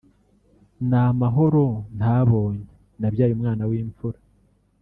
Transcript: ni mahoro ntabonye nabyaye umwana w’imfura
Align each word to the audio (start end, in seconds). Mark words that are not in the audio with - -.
ni 0.89 1.01
mahoro 1.21 1.65
ntabonye 1.97 2.65
nabyaye 2.99 3.31
umwana 3.37 3.63
w’imfura 3.69 4.17